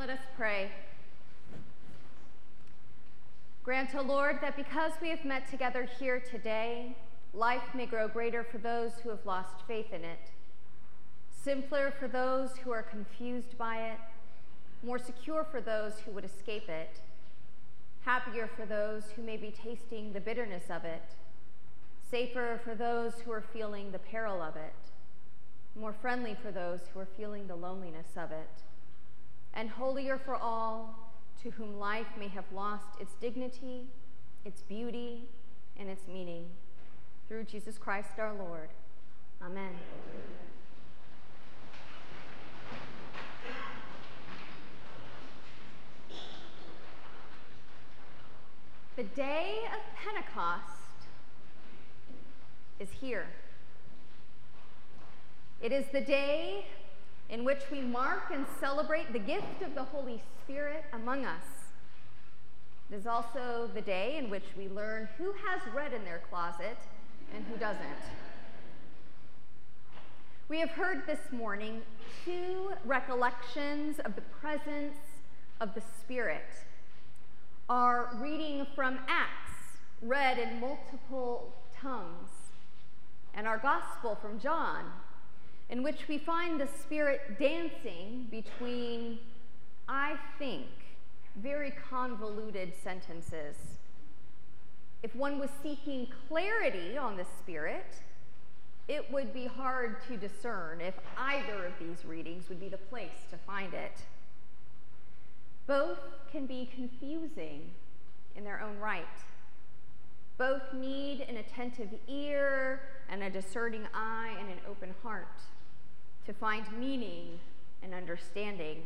[0.00, 0.70] Let us pray.
[3.62, 6.96] Grant, O Lord, that because we have met together here today,
[7.34, 10.30] life may grow greater for those who have lost faith in it,
[11.44, 13.98] simpler for those who are confused by it,
[14.82, 16.98] more secure for those who would escape it,
[18.00, 21.12] happier for those who may be tasting the bitterness of it,
[22.10, 24.72] safer for those who are feeling the peril of it,
[25.78, 28.62] more friendly for those who are feeling the loneliness of it,
[29.54, 31.12] and holier for all
[31.42, 33.86] to whom life may have lost its dignity,
[34.44, 35.24] its beauty,
[35.78, 36.46] and its meaning.
[37.28, 38.68] Through Jesus Christ our Lord.
[39.42, 39.72] Amen.
[48.96, 50.60] The day of Pentecost
[52.78, 53.26] is here.
[55.62, 56.66] It is the day
[57.30, 61.44] in which we mark and celebrate the gift of the Holy Spirit among us.
[62.90, 66.76] It is also the day in which we learn who has red in their closet
[67.32, 67.86] and who doesn't.
[70.48, 71.82] We have heard this morning
[72.24, 74.96] two recollections of the presence
[75.60, 76.42] of the Spirit.
[77.68, 82.30] Our reading from Acts, read in multiple tongues,
[83.32, 84.86] and our gospel from John,
[85.70, 89.20] in which we find the Spirit dancing between,
[89.88, 90.66] I think,
[91.36, 93.56] very convoluted sentences.
[95.04, 97.86] If one was seeking clarity on the Spirit,
[98.88, 103.24] it would be hard to discern if either of these readings would be the place
[103.30, 104.02] to find it.
[105.68, 106.00] Both
[106.32, 107.70] can be confusing
[108.34, 109.04] in their own right.
[110.36, 115.28] Both need an attentive ear and a discerning eye and an open heart
[116.26, 117.38] to find meaning
[117.82, 118.82] and understanding.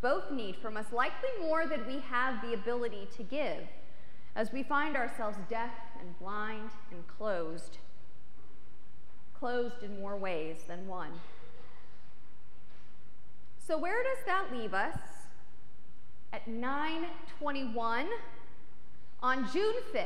[0.00, 3.64] Both need from us likely more than we have the ability to give,
[4.36, 7.78] as we find ourselves deaf and blind and closed,
[9.32, 11.12] closed in more ways than one.
[13.66, 14.98] So, where does that leave us
[16.34, 18.06] at 921
[19.22, 20.04] on June 5th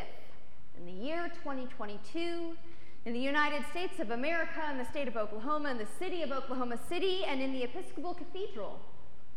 [0.78, 2.56] in the year 2022?
[3.04, 6.30] In the United States of America, in the state of Oklahoma, in the city of
[6.30, 8.80] Oklahoma City, and in the Episcopal Cathedral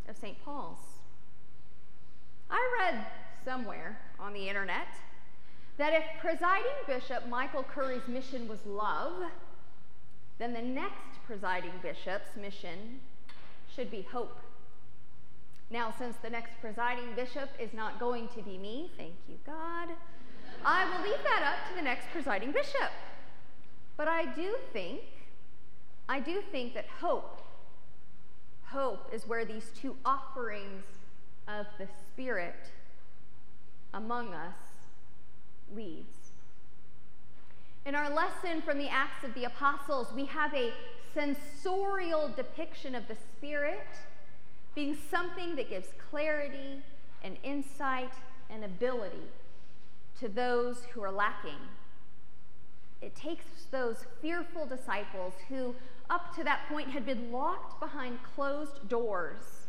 [0.07, 0.43] of St.
[0.43, 0.79] Paul's.
[2.49, 3.05] I read
[3.45, 4.87] somewhere on the internet
[5.77, 9.13] that if presiding bishop Michael Curry's mission was love,
[10.37, 12.99] then the next presiding bishop's mission
[13.73, 14.37] should be hope.
[15.69, 19.89] Now, since the next presiding bishop is not going to be me, thank you, God,
[20.65, 22.91] I will leave that up to the next presiding bishop.
[24.01, 25.01] But I do think,
[26.09, 27.39] I do think that hope,
[28.63, 30.85] hope is where these two offerings
[31.47, 32.71] of the Spirit
[33.93, 34.55] among us
[35.75, 36.31] leads.
[37.85, 40.73] In our lesson from the Acts of the Apostles, we have a
[41.13, 43.85] sensorial depiction of the Spirit
[44.73, 46.81] being something that gives clarity
[47.23, 48.13] and insight
[48.49, 49.29] and ability
[50.19, 51.61] to those who are lacking
[53.01, 55.75] it takes those fearful disciples who,
[56.09, 59.67] up to that point, had been locked behind closed doors,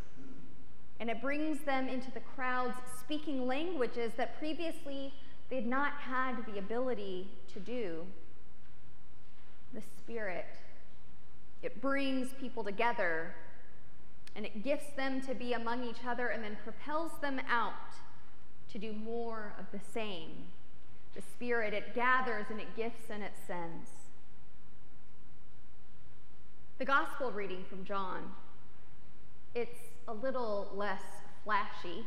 [1.00, 5.12] and it brings them into the crowds speaking languages that previously
[5.48, 8.06] they had not had the ability to do.
[9.74, 10.46] The Spirit,
[11.62, 13.34] it brings people together
[14.34, 17.94] and it gifts them to be among each other and then propels them out
[18.70, 20.44] to do more of the same.
[21.14, 23.90] The Spirit, it gathers and it gifts and it sends.
[26.78, 28.32] The gospel reading from John,
[29.54, 29.78] it's
[30.08, 31.02] a little less
[31.44, 32.06] flashy.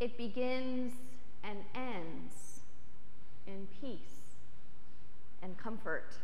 [0.00, 0.92] It begins
[1.44, 2.60] and ends
[3.46, 4.36] in peace
[5.42, 6.14] and comfort.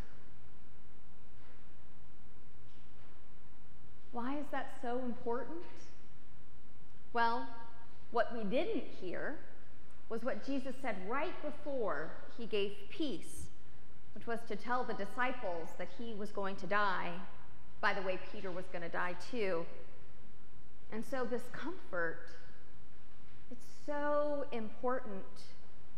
[4.12, 5.64] Why is that so important?
[7.12, 7.46] Well,
[8.11, 9.37] what we didn't hear
[10.09, 13.47] was what Jesus said right before he gave peace,
[14.15, 17.11] which was to tell the disciples that he was going to die.
[17.81, 19.65] By the way, Peter was going to die too.
[20.93, 22.29] And so, this comfort,
[23.51, 25.25] it's so important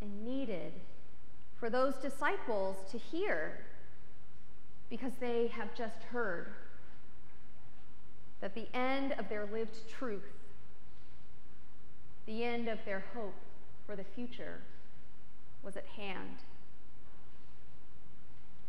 [0.01, 0.73] and needed
[1.59, 3.65] for those disciples to hear
[4.89, 6.53] because they have just heard
[8.41, 10.23] that the end of their lived truth,
[12.27, 13.35] the end of their hope,
[13.87, 14.61] for the future
[15.63, 16.39] was at hand.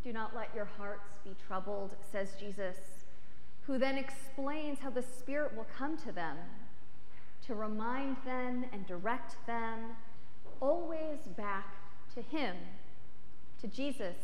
[0.03, 2.77] Do not let your hearts be troubled, says Jesus.
[3.67, 6.37] who then explains how the Spirit will come to them
[7.45, 9.79] to remind them and direct them
[10.61, 11.75] always back
[12.15, 12.55] to Him,
[13.61, 14.15] to Jesus,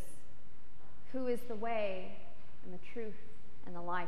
[1.11, 2.15] who is the way
[2.63, 3.19] and the truth
[3.65, 4.07] and the life.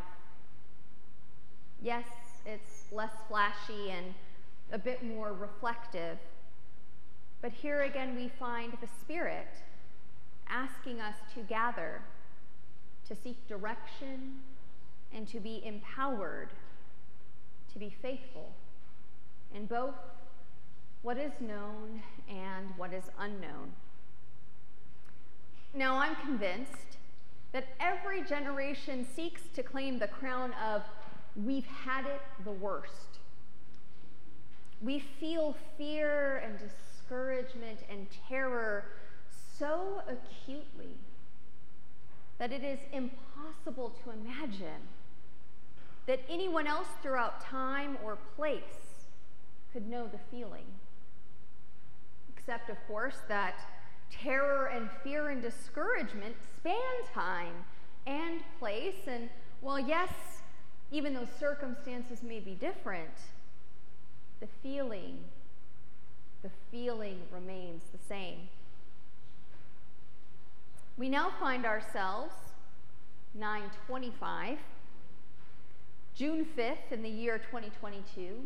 [1.82, 2.08] Yes,
[2.46, 4.14] it's less flashy and
[4.72, 6.18] a bit more reflective,
[7.42, 9.48] but here again we find the Spirit
[10.48, 12.02] asking us to gather,
[13.08, 14.40] to seek direction,
[15.14, 16.50] and to be empowered
[17.76, 18.54] to be faithful
[19.54, 19.96] in both
[21.02, 23.74] what is known and what is unknown.
[25.74, 26.98] Now, I'm convinced
[27.52, 30.84] that every generation seeks to claim the crown of
[31.36, 33.20] we've had it the worst.
[34.82, 36.58] We feel fear and
[37.06, 38.86] discouragement and terror
[39.58, 40.96] so acutely
[42.38, 44.82] that it is impossible to imagine
[46.08, 49.06] that anyone else throughout time or place
[49.72, 50.66] could know the feeling.
[52.36, 53.56] Except, of course, that
[54.12, 56.76] terror and fear and discouragement span
[57.14, 57.54] time
[58.06, 59.08] and place.
[59.08, 59.30] And
[59.62, 60.12] while, yes,
[60.92, 63.10] even though circumstances may be different,
[64.40, 65.18] the feeling,
[66.46, 68.38] the feeling remains the same.
[70.96, 72.36] We now find ourselves
[73.34, 74.60] 925,
[76.14, 78.44] June 5th in the year 2022,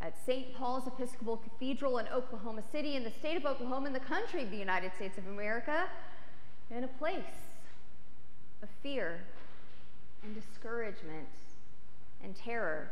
[0.00, 0.54] at St.
[0.54, 4.52] Paul's Episcopal Cathedral in Oklahoma City, in the state of Oklahoma, in the country of
[4.52, 5.86] the United States of America,
[6.70, 7.24] in a place
[8.62, 9.18] of fear
[10.22, 11.26] and discouragement
[12.22, 12.88] and terror.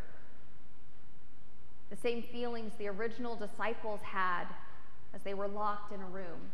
[2.05, 4.45] Same feelings the original disciples had
[5.15, 6.53] as they were locked in a room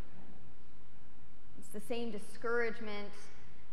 [1.58, 3.10] It's the same discouragement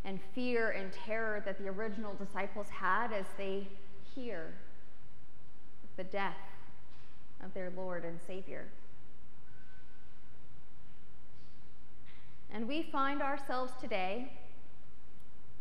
[0.03, 3.68] and fear and terror that the original disciples had as they
[4.15, 4.56] hear
[5.97, 6.33] the death
[7.45, 8.65] of their Lord and Savior.
[12.51, 14.31] And we find ourselves today,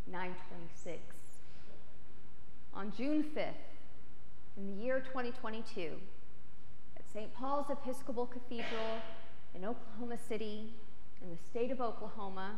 [0.06, 0.98] 926,
[2.72, 3.75] on June 5th,
[4.56, 5.92] in the year 2022,
[6.96, 7.32] at St.
[7.34, 9.02] Paul's Episcopal Cathedral
[9.54, 10.72] in Oklahoma City,
[11.22, 12.54] in the state of Oklahoma,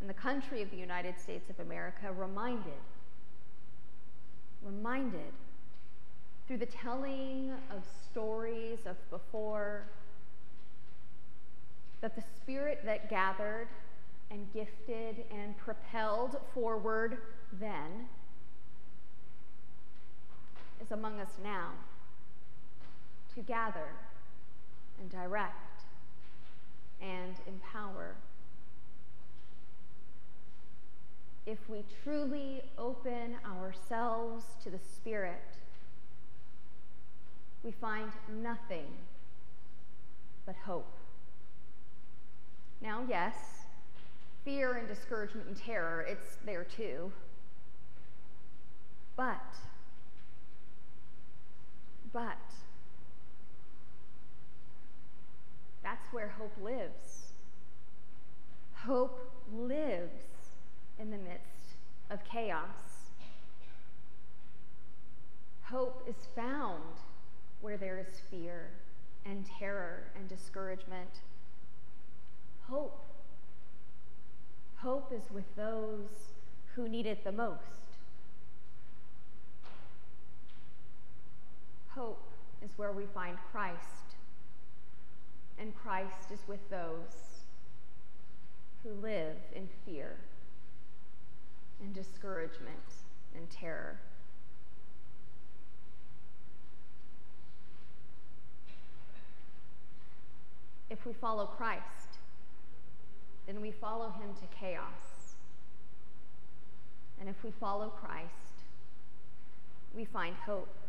[0.00, 2.72] in the country of the United States of America, reminded,
[4.62, 5.32] reminded
[6.46, 9.86] through the telling of stories of before,
[12.00, 13.68] that the spirit that gathered
[14.30, 17.18] and gifted and propelled forward
[17.60, 18.06] then
[20.90, 21.70] among us now
[23.34, 23.88] to gather
[25.00, 25.82] and direct
[27.00, 28.14] and empower.
[31.46, 35.56] If we truly open ourselves to the Spirit,
[37.64, 38.10] we find
[38.42, 38.86] nothing
[40.46, 40.92] but hope.
[42.82, 43.34] Now, yes,
[44.44, 47.12] fear and discouragement and terror, it's there too.
[49.16, 49.44] But,
[52.12, 52.38] but,
[55.82, 57.32] That's where hope lives.
[58.74, 60.52] Hope lives
[60.98, 61.76] in the midst
[62.10, 63.10] of chaos.
[65.62, 66.82] Hope is found
[67.60, 68.70] where there is fear
[69.24, 71.10] and terror and discouragement.
[72.68, 73.04] Hope.
[74.76, 76.32] Hope is with those
[76.74, 77.89] who need it the most.
[81.94, 82.22] Hope
[82.62, 84.00] is where we find Christ
[85.60, 87.44] and Christ is with those
[88.82, 90.16] who live in fear
[91.82, 92.78] and discouragement
[93.36, 93.98] and terror.
[100.88, 102.18] If we follow Christ,
[103.46, 105.36] then we follow him to chaos.
[107.20, 108.64] And if we follow Christ,
[109.94, 110.79] we find hope.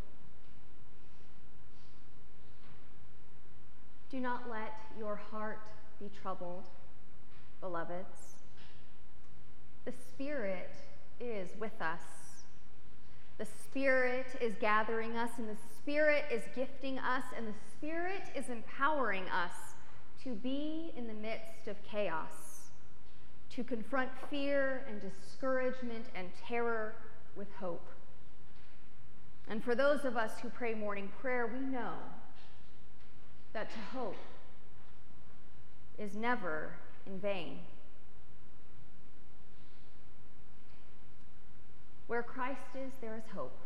[4.12, 6.64] Do not let your heart be troubled,
[7.62, 8.36] beloveds.
[9.86, 10.70] The Spirit
[11.18, 12.02] is with us.
[13.38, 18.50] The Spirit is gathering us, and the Spirit is gifting us, and the Spirit is
[18.50, 19.54] empowering us
[20.24, 22.68] to be in the midst of chaos,
[23.54, 26.96] to confront fear and discouragement and terror
[27.34, 27.88] with hope.
[29.48, 31.94] And for those of us who pray morning prayer, we know
[33.52, 34.16] that to hope
[35.98, 36.72] is never
[37.06, 37.58] in vain.
[42.06, 43.56] Where Christ is, there is hope.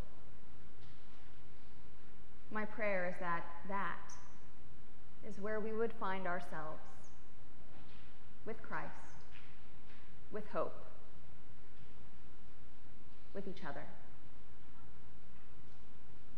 [2.50, 4.12] My prayer is that that
[5.28, 6.80] is where we would find ourselves
[8.44, 8.90] with Christ,
[10.30, 10.76] with hope,
[13.34, 13.82] with each other.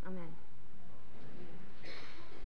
[0.06, 0.47] Amen.